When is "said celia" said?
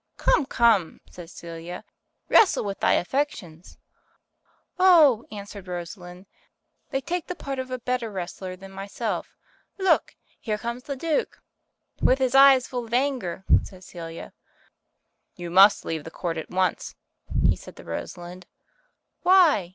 1.11-1.83, 13.61-14.33